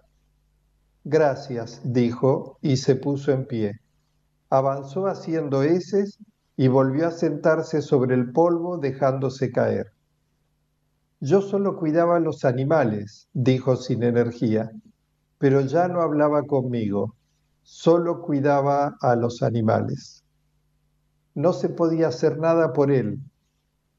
[1.03, 3.79] Gracias, dijo, y se puso en pie.
[4.49, 6.17] Avanzó haciendo heces
[6.57, 9.91] y volvió a sentarse sobre el polvo dejándose caer.
[11.19, 14.71] Yo solo cuidaba a los animales, dijo sin energía,
[15.37, 17.15] pero ya no hablaba conmigo,
[17.65, 20.23] solo cuidaba a los animales.
[21.33, 23.19] No se podía hacer nada por él.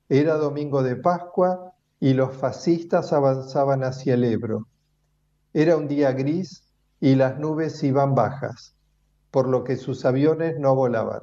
[0.09, 4.69] Era domingo de Pascua y los fascistas avanzaban hacia el Ebro.
[5.53, 6.63] Era un día gris
[7.01, 8.77] y las nubes iban bajas,
[9.33, 11.23] por lo que sus aviones no volaban.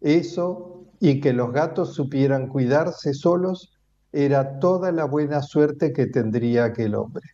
[0.00, 3.76] Eso y que los gatos supieran cuidarse solos
[4.12, 7.28] era toda la buena suerte que tendría aquel hombre.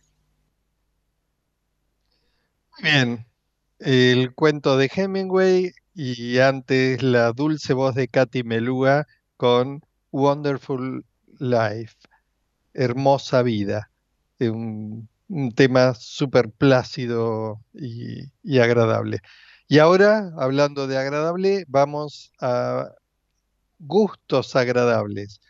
[2.81, 3.28] Bien,
[3.79, 9.07] el cuento de Hemingway y antes la dulce voz de Katy Melúa
[9.37, 11.05] con Wonderful
[11.39, 11.95] Life,
[12.73, 13.91] Hermosa Vida,
[14.39, 19.19] un, un tema súper plácido y agradable.
[19.67, 22.89] Y ahora, hablando de agradable, vamos a
[23.77, 25.41] gustos agradables.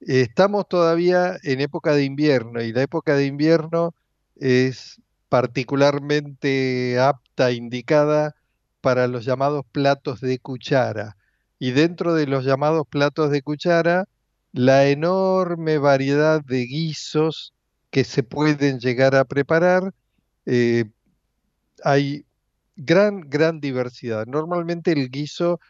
[0.00, 3.94] Estamos todavía en época de invierno y la época de invierno
[4.36, 5.00] es
[5.32, 8.36] particularmente apta, indicada
[8.82, 11.16] para los llamados platos de cuchara.
[11.58, 14.04] Y dentro de los llamados platos de cuchara,
[14.52, 17.54] la enorme variedad de guisos
[17.90, 19.94] que se pueden llegar a preparar.
[20.44, 20.84] eh,
[21.82, 22.26] hay
[22.76, 24.26] gran, gran diversidad.
[24.26, 25.60] Normalmente el guiso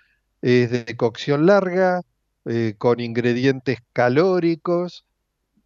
[0.41, 2.03] es de cocción larga,
[2.47, 5.05] eh, con ingredientes calóricos,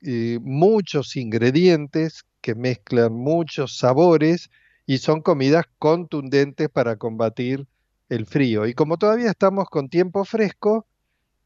[0.02, 4.52] eh, muchos ingredientes que mezclan muchos sabores
[4.86, 7.66] y son comidas contundentes para combatir
[8.08, 8.66] el frío.
[8.66, 10.86] Y como todavía estamos con tiempo fresco,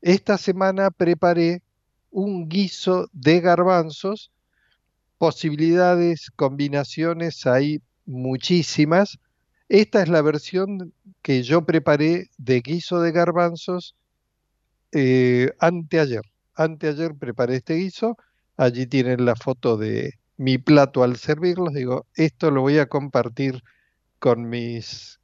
[0.03, 1.62] esta semana preparé
[2.11, 4.30] un guiso de garbanzos,
[5.16, 9.18] posibilidades, combinaciones, hay muchísimas.
[9.70, 10.92] Esta es la versión
[11.22, 13.96] que yo preparé de guiso de garbanzos
[14.92, 16.26] eh, anteayer.
[16.57, 18.18] Anteayer preparé este guiso.
[18.59, 21.74] Allí tienen la foto de mi plato al servirlos.
[21.74, 23.62] Digo, esto lo voy a compartir
[24.18, 25.20] con mis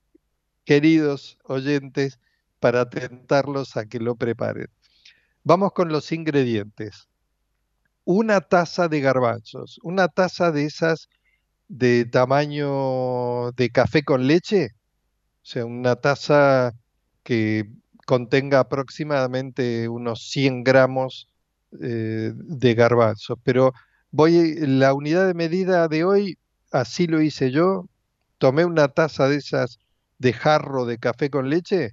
[0.67, 2.21] queridos oyentes
[2.61, 4.69] para tentarlos a que lo preparen.
[5.43, 7.09] Vamos con los ingredientes.
[8.05, 11.09] Una taza de garbanzos, una taza de esas
[11.67, 14.73] de tamaño de café con leche,
[15.43, 16.73] o sea, una taza
[17.23, 17.71] que
[18.05, 21.31] contenga aproximadamente unos 100 gramos
[21.81, 23.39] eh, de garbanzos.
[23.43, 23.73] Pero
[24.17, 26.39] voy, la unidad de medida de hoy,
[26.73, 27.87] así lo hice yo,
[28.39, 29.79] tomé una taza de esas
[30.19, 31.93] de jarro de café con leche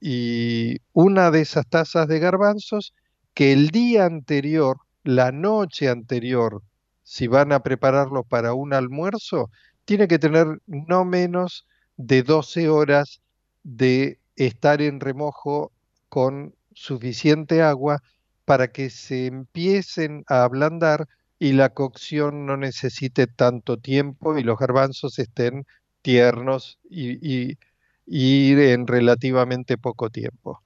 [0.00, 2.92] y una de esas tazas de garbanzos
[3.34, 6.62] que el día anterior, la noche anterior,
[7.04, 9.48] si van a prepararlo para un almuerzo,
[9.84, 13.20] tiene que tener no menos de 12 horas
[13.62, 15.70] de estar en remojo
[16.08, 18.02] con suficiente agua
[18.44, 21.06] para que se empiecen a ablandar
[21.42, 25.66] y la cocción no necesite tanto tiempo y los garbanzos estén
[26.00, 27.58] tiernos y,
[28.06, 30.62] y, en relativamente poco tiempo.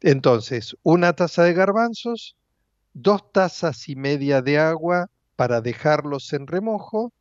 [0.00, 2.36] Entonces, una taza de garbanzos,
[2.94, 7.12] dos tazas y media de agua para dejarlos en remojo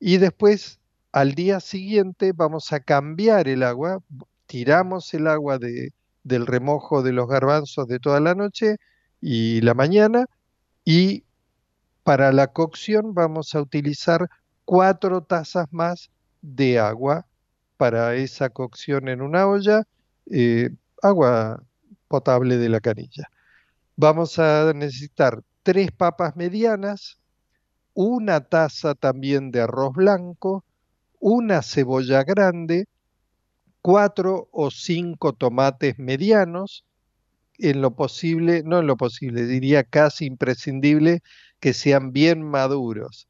[0.00, 0.80] y después
[1.12, 4.00] al día siguiente vamos a cambiar el agua,
[4.46, 5.92] tiramos el agua de,
[6.24, 8.78] del remojo de los garbanzos de toda la noche
[9.20, 10.26] y la mañana
[10.84, 11.22] y
[12.08, 14.30] para la cocción vamos a utilizar
[14.64, 17.26] cuatro tazas más de agua
[17.76, 19.82] para esa cocción en una olla,
[20.30, 20.70] eh,
[21.02, 21.62] agua
[22.08, 23.28] potable de la canilla.
[23.94, 27.18] Vamos a necesitar tres papas medianas,
[27.92, 30.64] una taza también de arroz blanco,
[31.20, 32.86] una cebolla grande,
[33.82, 36.86] cuatro o cinco tomates medianos,
[37.58, 41.22] en lo posible, no en lo posible, diría casi imprescindible
[41.60, 43.28] que sean bien maduros.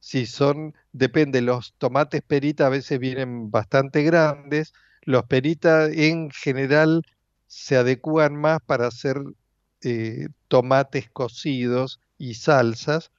[0.00, 4.72] Si son, depende, los tomates perita a veces vienen bastante grandes,
[5.02, 7.02] los perita en general
[7.46, 9.18] se adecúan más para hacer
[9.82, 13.10] eh, tomates cocidos y salsas,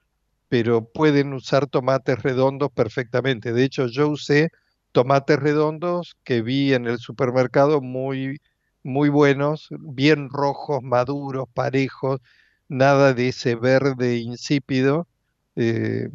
[0.49, 3.53] pero pueden usar tomates redondos perfectamente.
[3.53, 4.49] De hecho, yo usé
[4.91, 8.41] tomates redondos que vi en el supermercado muy,
[8.83, 12.21] muy buenos, bien rojos, maduros, parejos,
[12.67, 15.07] nada de ese verde insípido.
[15.55, 16.09] Eh,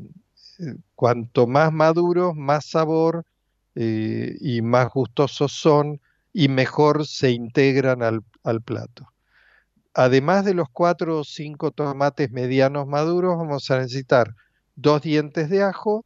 [0.94, 3.24] cuanto más maduros, más sabor
[3.74, 6.00] eh, y más gustosos son
[6.32, 9.08] y mejor se integran al, al plato.
[9.94, 14.34] Además de los cuatro o cinco tomates medianos maduros, vamos a necesitar
[14.76, 16.04] dos dientes de ajo,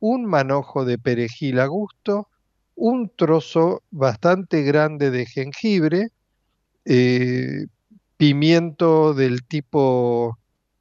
[0.00, 2.28] un manojo de perejil a gusto,
[2.76, 6.10] un trozo bastante grande de jengibre,
[6.84, 7.66] eh,
[8.18, 10.38] pimiento del tipo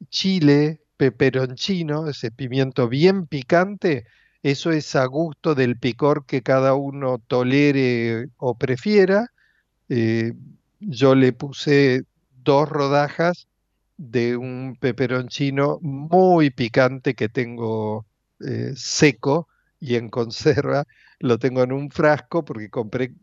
[0.10, 4.06] chile, peperoncino, ese pimiento bien picante,
[4.44, 9.32] eso es a gusto del picor que cada uno tolere o prefiera.
[9.90, 10.34] Eh,
[10.80, 12.04] yo le puse
[12.44, 13.48] dos rodajas
[13.98, 18.06] de un peperoncino muy picante que tengo
[18.40, 19.48] eh, seco
[19.80, 20.86] y en conserva.
[21.20, 23.14] Lo tengo en un frasco porque compré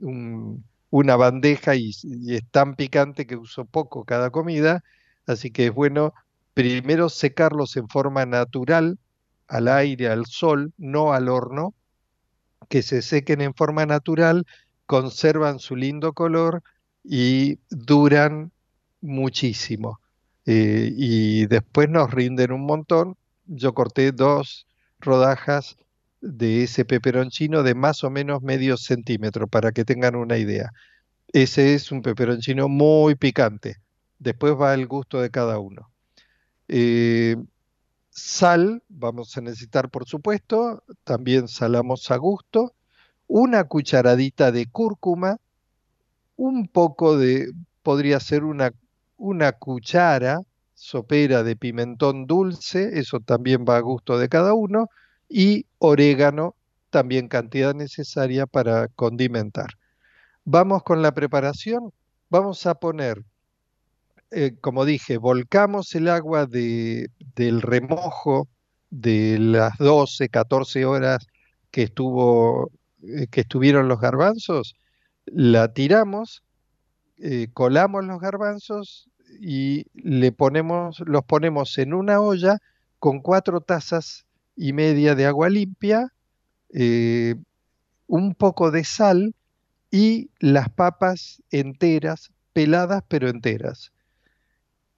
[0.00, 1.90] un, una bandeja y,
[2.28, 4.84] es tan picante que uso poco cada comida.
[5.26, 6.14] Así que es bueno
[6.54, 9.00] primero secarlos en forma natural,
[9.48, 11.74] al aire, al sol, no al horno,
[12.68, 14.46] que se sequen en forma natural,
[14.86, 16.62] conservan su lindo color
[17.02, 18.52] y duran
[19.00, 19.98] muchísimo.
[20.46, 23.16] Eh, y después nos rinden un montón.
[23.46, 24.68] Yo corté dos
[25.00, 25.76] rodajas
[26.24, 30.70] de ese peperoncino de más o menos medio centímetro para que tengan una idea.
[31.32, 33.76] Ese es un peperoncino muy picante.
[34.18, 35.90] Después va el gusto de cada uno.
[36.68, 37.36] Eh,
[38.10, 42.74] sal, vamos a necesitar por supuesto, también salamos a gusto,
[43.26, 45.38] una cucharadita de cúrcuma,
[46.36, 47.52] un poco de,
[47.82, 48.72] podría ser una
[49.16, 50.42] una cuchara
[50.74, 54.88] sopera de pimentón dulce, eso también va a gusto de cada uno,
[55.34, 56.54] y orégano,
[56.90, 59.70] también cantidad necesaria para condimentar.
[60.44, 61.92] Vamos con la preparación.
[62.30, 63.24] Vamos a poner,
[64.30, 68.46] eh, como dije, volcamos el agua de, del remojo
[68.90, 71.26] de las 12, 14 horas
[71.72, 72.70] que, estuvo,
[73.02, 74.76] eh, que estuvieron los garbanzos,
[75.26, 76.44] la tiramos
[77.18, 79.08] eh, colamos los garbanzos
[79.40, 82.58] y le ponemos, los ponemos en una olla
[82.98, 84.23] con cuatro tazas
[84.56, 86.12] y media de agua limpia,
[86.72, 87.34] eh,
[88.06, 89.34] un poco de sal
[89.90, 93.92] y las papas enteras, peladas pero enteras.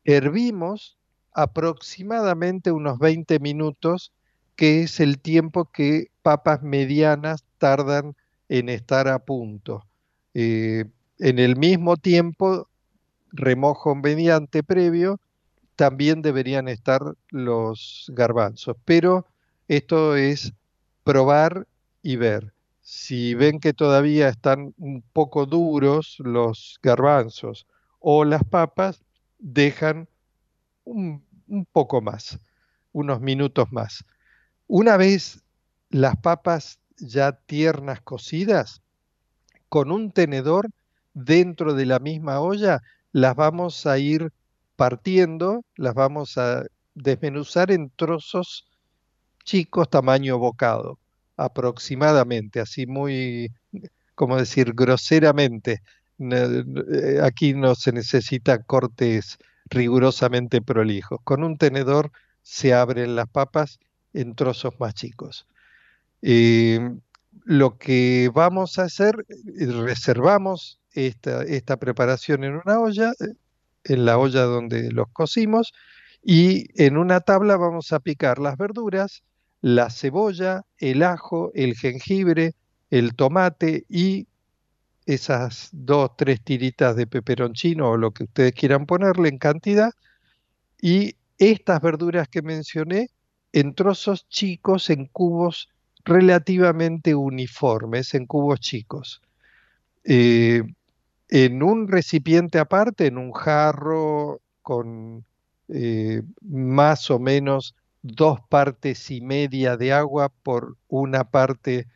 [0.04, 0.96] Hervimos
[1.32, 4.12] aproximadamente unos 20 minutos,
[4.56, 8.16] que es el tiempo que papas medianas tardan
[8.48, 9.84] en estar a punto.
[10.32, 10.86] Eh,
[11.18, 12.68] en el mismo tiempo,
[13.32, 15.20] remojo mediante previo,
[15.76, 18.76] también deberían estar los garbanzos.
[18.84, 19.26] Pero
[19.68, 20.52] esto es
[21.04, 21.66] probar
[22.02, 22.52] y ver.
[22.82, 27.66] Si ven que todavía están un poco duros los garbanzos
[27.98, 29.02] o las papas,
[29.38, 30.08] dejan
[30.84, 31.24] un,
[31.72, 32.38] poco más,
[32.92, 34.04] unos minutos más.
[34.68, 35.42] Una vez
[35.90, 38.82] las papas ya tiernas cocidas,
[39.68, 40.70] con un tenedor
[41.12, 44.32] dentro de la misma olla, las vamos a ir
[44.76, 46.64] partiendo, las vamos a
[46.94, 48.66] desmenuzar en trozos
[49.46, 50.98] chicos tamaño bocado,
[51.38, 53.50] aproximadamente, así muy,
[54.14, 55.82] como decir, groseramente.
[56.18, 59.38] Eh, aquí no se necesita cortes
[59.70, 61.20] rigurosamente prolijos.
[61.24, 63.78] Con un tenedor se abren las papas
[64.12, 65.46] en trozos más chicos.
[66.22, 66.80] Eh,
[67.44, 73.34] lo que vamos a hacer, eh, reservamos esta, esta preparación en una olla, eh,
[73.84, 75.72] en la olla donde los cocimos,
[76.22, 79.22] y en una tabla vamos a picar las verduras,
[79.66, 82.54] la cebolla, el ajo, el jengibre,
[82.88, 84.28] el tomate y
[85.06, 89.90] esas dos, tres tiritas de peperoncino o lo que ustedes quieran ponerle en cantidad.
[90.80, 93.10] Y estas verduras que mencioné
[93.52, 95.68] en trozos chicos, en cubos
[96.04, 99.20] relativamente uniformes, en cubos chicos.
[100.04, 100.62] Eh,
[101.28, 105.24] en un recipiente aparte, en un jarro con
[105.66, 107.74] eh, más o menos
[108.06, 111.86] dos partes y media de agua por una parte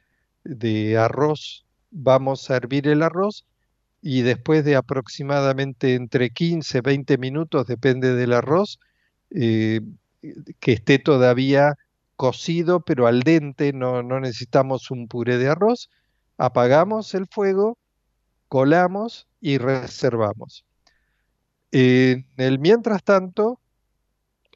[0.45, 3.45] de arroz, vamos a hervir el arroz
[4.03, 8.81] y después de aproximadamente entre 15, 20 minutos, depende del arroz,
[9.31, 9.81] eh,
[10.59, 11.77] que esté todavía
[12.17, 15.91] cocido, pero al dente, no, no necesitamos un puré de arroz,
[16.39, 17.79] apagamos el fuego,
[18.49, 20.65] colamos y reservamos.
[21.73, 23.61] En el mientras tanto,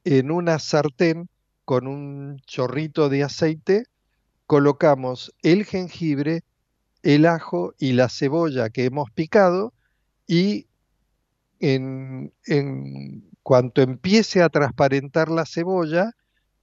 [0.05, 1.29] en una sartén
[1.65, 3.85] con un chorrito de aceite,
[4.47, 6.45] colocamos el jengibre,
[7.03, 9.73] el ajo y la cebolla que hemos picado
[10.27, 10.67] y
[11.61, 12.33] en,
[13.43, 16.13] cuanto empiece a transparentar la cebolla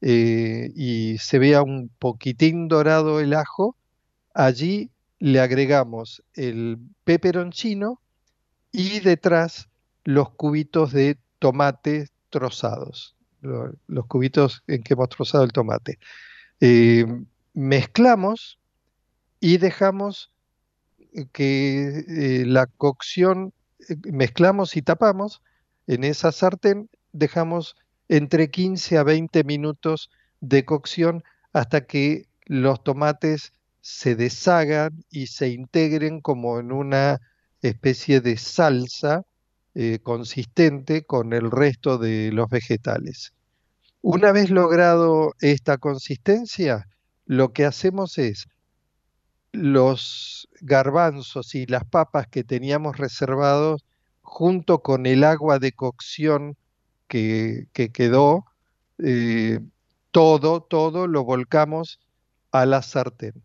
[0.02, 3.76] eh, y se vea un poquitín dorado el ajo,
[4.34, 8.02] allí le agregamos el peperoncino
[8.72, 9.70] y detrás
[10.04, 15.99] los cubitos de tomate trozados, los cubitos en que hemos trozado el tomate.
[16.59, 17.05] Eh,
[17.53, 18.59] mezclamos
[19.39, 20.31] y dejamos
[21.31, 23.53] que eh, la cocción,
[23.89, 25.41] eh, mezclamos y tapamos
[25.87, 27.75] en esa sartén, dejamos
[28.07, 31.23] entre 15 a 20 minutos de cocción
[31.53, 37.19] hasta que los tomates se deshagan y se integren como en una
[37.61, 39.25] especie de salsa
[39.74, 43.34] eh, consistente con el resto de los vegetales.
[44.01, 46.88] Una vez logrado esta consistencia,
[47.26, 48.47] lo que hacemos es
[49.51, 53.86] los garbanzos y las papas que teníamos reservados
[54.22, 56.57] junto con el agua de cocción
[57.07, 58.45] que, quedó,
[58.97, 59.59] eh,
[60.11, 61.99] todo, todo lo volcamos
[62.51, 63.41] a la sartén.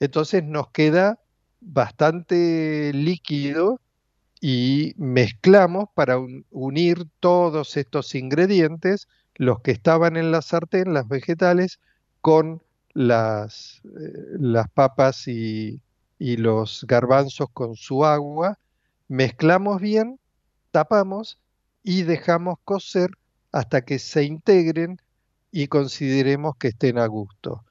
[0.00, 1.18] Entonces nos queda
[1.60, 3.80] bastante líquido
[4.40, 6.18] y mezclamos para
[6.50, 11.80] unir todos estos ingredientes, los que estaban en la sartén, las vegetales,
[12.20, 12.62] con
[12.92, 15.80] las, eh, las papas y,
[16.18, 18.58] y los garbanzos con su agua,
[19.08, 20.18] mezclamos bien,
[20.70, 21.38] tapamos
[21.82, 23.10] y dejamos cocer
[23.52, 25.00] hasta que se integren
[25.50, 27.64] y consideremos que estén a gusto.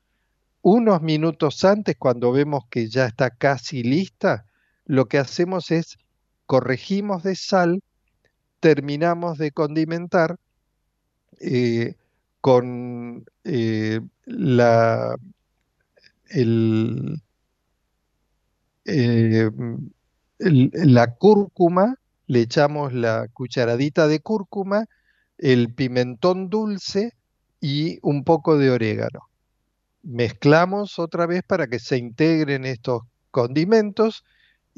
[0.62, 4.46] Unos minutos antes, cuando vemos que ya está casi lista,
[4.86, 5.98] lo que hacemos es
[6.48, 7.84] corregimos de sal,
[8.60, 10.38] terminamos de condimentar
[11.40, 11.96] eh,
[12.42, 15.16] con eh, la,
[16.30, 16.72] eh,
[20.46, 21.96] la cúrcuma,
[22.26, 24.86] le echamos la cucharadita de cúrcuma,
[25.38, 27.14] el pimentón dulce
[27.60, 29.30] y un poco de orégano.
[30.04, 34.24] Mezclamos otra vez para que se integren estos condimentos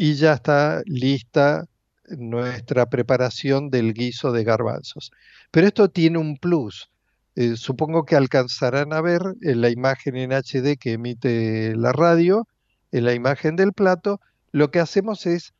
[0.01, 1.65] y ya está lista
[2.07, 5.11] nuestra preparación del guiso de garbanzos.
[5.51, 6.89] Pero esto tiene un plus.
[7.35, 12.47] Eh, supongo que alcanzarán a ver en la imagen en HD que emite la radio,
[12.93, 14.21] en la imagen del plato,
[14.53, 15.53] lo que hacemos es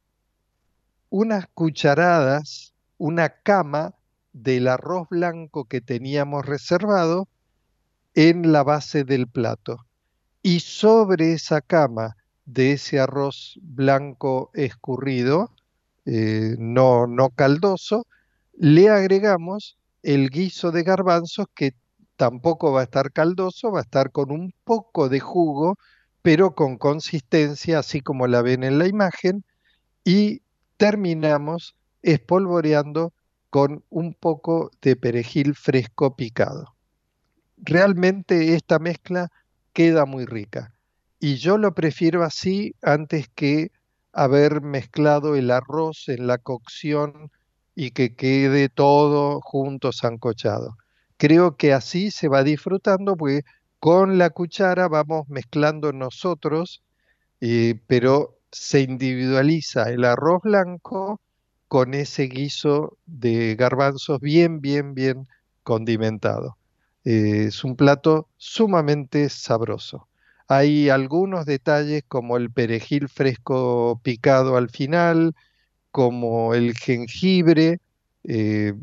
[1.09, 3.93] unas cucharadas, una cama
[4.31, 7.27] del arroz blanco que teníamos reservado
[8.15, 9.85] en la base del plato.
[10.41, 12.15] Y sobre esa cama
[12.53, 15.51] de ese arroz blanco escurrido,
[16.05, 18.07] eh, no, no caldoso,
[18.57, 21.73] le agregamos el guiso de garbanzos que
[22.15, 25.77] tampoco va a estar caldoso, va a estar con un poco de jugo,
[26.23, 29.45] pero con consistencia, así como la ven en la imagen,
[30.03, 30.41] y
[30.77, 33.13] terminamos espolvoreando
[33.51, 36.75] con un poco de perejil fresco picado.
[37.57, 39.29] Realmente esta mezcla
[39.73, 40.73] queda muy rica
[41.19, 43.71] y yo lo prefiero así antes que
[44.13, 47.31] haber mezclado el arroz en la cocción
[47.75, 50.77] y que quede todo junto sancochado.
[51.17, 53.43] Creo que así se va disfrutando porque
[53.79, 56.83] con la cuchara vamos mezclando nosotros,
[57.41, 61.21] eh, pero se individualiza el arroz blanco
[61.69, 65.27] con ese guiso de garbanzos bien, bien, bien
[65.63, 66.57] condimentado.
[67.05, 70.08] Eh, es un plato sumamente sabroso.
[70.51, 75.35] Hay algunos detalles como el perejil fresco picado al final,
[75.91, 77.81] como el jengibre
[78.23, 78.73] eh,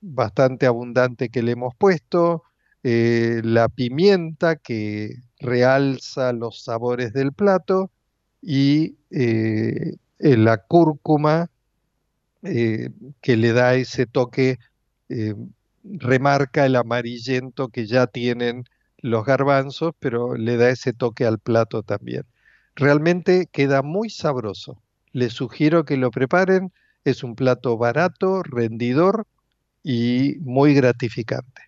[0.00, 2.44] bastante abundante que le hemos puesto,
[2.84, 7.90] eh, la pimienta que realza los sabores del plato
[8.40, 11.50] y eh, la cúrcuma
[12.42, 14.58] que le da ese toque,
[15.82, 18.64] remarca el amarillento que ya tienen
[18.98, 22.24] los garbanzos, pero le da ese toque al plato también.
[22.74, 24.80] Realmente queda muy sabroso.
[25.12, 26.72] Les sugiero que lo preparen.
[27.04, 29.26] Es un plato barato, rendidor
[29.82, 31.62] y muy gratificante.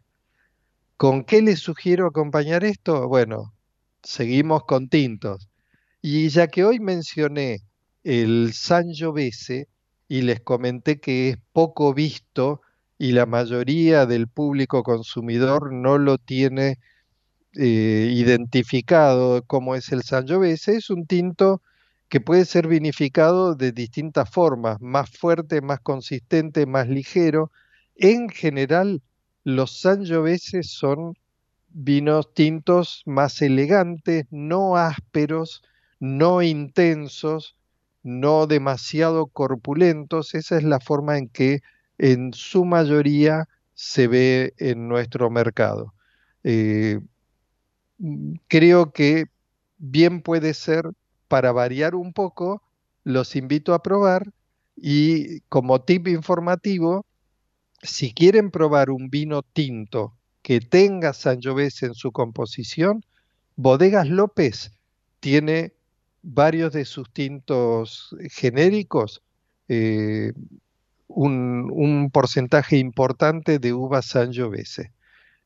[0.96, 3.08] ¿Con qué les sugiero acompañar esto?
[3.08, 3.54] Bueno,
[4.02, 5.48] seguimos con tintos.
[6.02, 7.62] Y ya que hoy mencioné
[8.04, 9.68] el Sangiovese,
[10.10, 12.62] y les comenté que es poco visto
[12.98, 16.80] y la mayoría del público consumidor no lo tiene
[17.56, 21.62] eh, identificado como es el Sangiovese, es un tinto
[22.08, 27.50] que puede ser vinificado de distintas formas, más fuerte, más consistente, más ligero.
[27.96, 29.02] En general,
[29.44, 31.16] los Sangioveses son
[31.70, 35.62] vinos tintos más elegantes, no ásperos,
[36.00, 37.56] no intensos,
[38.02, 40.34] no demasiado corpulentos.
[40.34, 41.60] Esa es la forma en que
[41.98, 45.94] en su mayoría se ve en nuestro mercado.
[46.44, 47.00] Eh,
[48.48, 49.26] creo que
[49.78, 50.90] bien puede ser
[51.28, 52.62] para variar un poco,
[53.04, 54.32] los invito a probar
[54.76, 57.06] y como tip informativo,
[57.82, 63.04] si quieren probar un vino tinto que tenga Sangiovese en su composición,
[63.56, 64.72] Bodegas López
[65.20, 65.72] tiene
[66.22, 69.22] varios de sus tintos genéricos,
[69.68, 70.32] eh,
[71.08, 74.92] un, un, porcentaje importante de uva Sangiovese.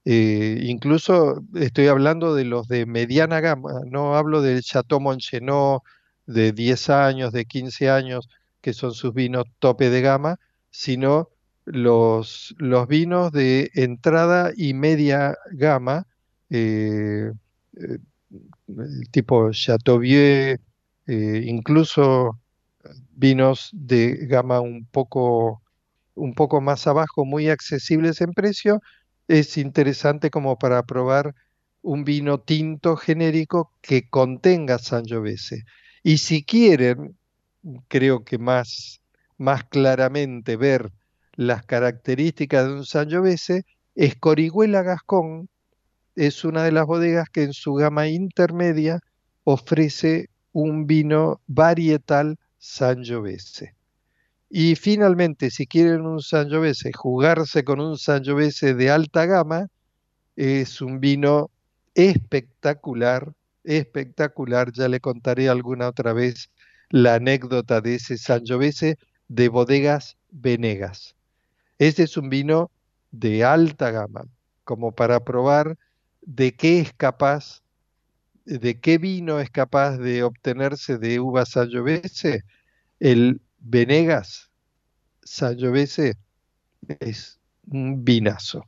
[0.07, 5.83] Eh, incluso estoy hablando de los de mediana gama, no hablo del Chateau Montchenot
[6.27, 8.29] de 10 años, de 15 años,
[8.61, 10.39] que son sus vinos tope de gama,
[10.71, 11.31] sino
[11.65, 16.07] los, los vinos de entrada y media gama,
[16.51, 17.33] eh,
[17.77, 17.99] eh,
[19.11, 20.59] tipo Chateauvieux,
[21.07, 22.39] incluso
[23.13, 25.63] vinos de gama un poco,
[26.15, 28.81] un poco más abajo, muy accesibles en precio,
[29.29, 31.35] es interesante como para probar
[31.83, 35.65] un vino tinto genérico que contenga Sangiovese.
[36.03, 37.17] Y si quieren,
[37.89, 39.01] creo que más,
[39.39, 40.93] más claramente ver
[41.35, 43.65] las características de un Sangiovese,
[43.95, 45.49] Escorihuela Gascón
[46.17, 49.01] es una de las bodegas que en su gama intermedia
[49.45, 53.75] ofrece un vino varietal Sangiovese.
[54.57, 59.67] Y finalmente, si quieren un Sangiovese, jugarse con un Sangiovese de alta gama,
[60.37, 61.51] es un vino
[61.95, 63.33] espectacular,
[63.65, 64.71] espectacular.
[64.71, 66.51] Ya le contaré alguna otra vez
[66.91, 68.97] la anécdota de ese Sangiovese
[69.27, 71.17] de bodegas Venegas.
[71.81, 72.71] Este es un vino
[73.11, 74.23] de alta gama,
[74.63, 75.77] como para probar
[76.23, 77.65] de qué es capaz,
[78.45, 82.45] de qué vino es capaz de obtenerse de uva Sangiovese.
[83.01, 84.51] El Venegas
[85.23, 86.19] Sangiovese
[87.01, 88.63] es un vinazo,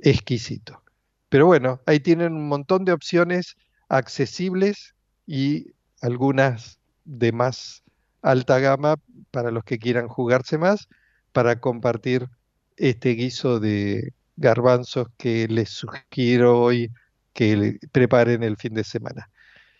[0.00, 0.82] exquisito.
[1.28, 3.56] Pero bueno, ahí tienen un montón de opciones
[3.88, 4.94] accesibles
[5.24, 5.66] y
[6.00, 7.84] algunas de más
[8.22, 8.96] alta gama
[9.30, 10.88] para los que quieran jugarse más,
[11.32, 12.28] para compartir
[12.76, 16.90] este guiso de garbanzos que les sugiero hoy
[17.34, 19.30] que preparen el fin de semana.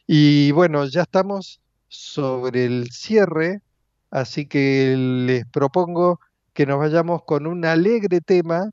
[0.07, 3.63] Y bueno, ya estamos sobre el cierre
[4.11, 6.21] Así que les propongo
[6.55, 8.71] que nos vayamos con un alegre tema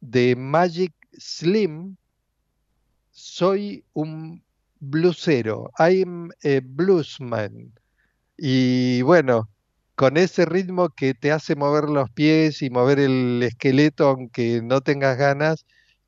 [0.00, 1.96] de Magic Slim.
[3.10, 4.42] Soy un
[4.80, 7.72] bluesero, I'm a bluesman.
[8.36, 9.48] Y bueno,
[9.94, 14.80] con ese ritmo que te hace mover los pies y mover el esqueleto, aunque no
[14.80, 15.64] tengas ganas,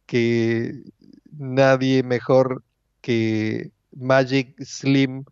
[0.07, 0.83] que
[1.31, 2.65] nadie mejor
[3.01, 5.25] que Magic Slim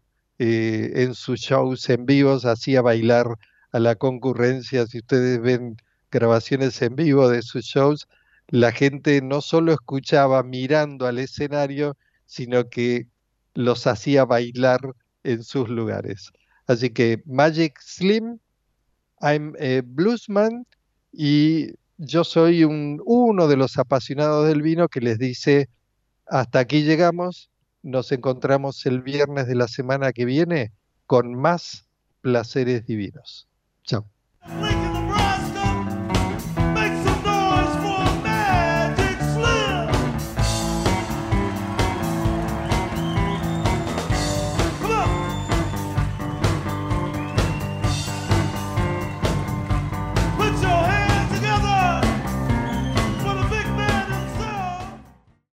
[0.45, 3.39] eh, en sus shows en vivos hacía bailar
[3.71, 4.89] a la concurrencia.
[4.89, 5.77] Si ustedes ven
[6.11, 8.09] grabaciones en vivo de sus shows,
[8.49, 13.07] la gente no solo escuchaba mirando al escenario, sino que
[13.55, 14.81] los hacía bailar
[15.23, 16.33] en sus lugares.
[16.67, 18.41] Así que Magic Slim,
[19.21, 20.67] I'm a bluesman
[21.13, 21.69] y
[21.99, 25.69] yo soy un, uno de los apasionados del vino que les dice,
[26.27, 27.49] hasta aquí llegamos,
[27.83, 30.73] nos encontramos el viernes de la semana que viene
[31.07, 31.89] con más
[32.21, 33.49] placeres divinos.
[33.85, 34.07] Chao.